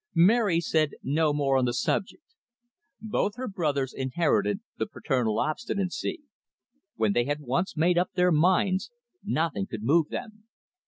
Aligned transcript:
Mary 0.15 0.59
said 0.59 0.93
no 1.03 1.31
more 1.31 1.57
on 1.59 1.65
the 1.65 1.75
subject. 1.75 2.23
Both 2.99 3.35
her 3.35 3.47
brothers 3.47 3.93
inherited 3.93 4.61
the 4.79 4.87
paternal 4.87 5.37
obstinacy. 5.37 6.23
When 6.95 7.13
they 7.13 7.25
had 7.25 7.41
once 7.41 7.77
made 7.77 7.99
up 7.99 8.13
their 8.15 8.31
minds, 8.31 8.89
nothing 9.23 9.67
could 9.67 9.83
move 9.83 10.09
them. 10.09 10.45